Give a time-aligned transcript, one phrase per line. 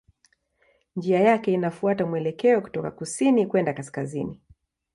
[0.95, 4.39] Njia yake inafuata mwelekeo kutoka kusini kwenda kaskazini.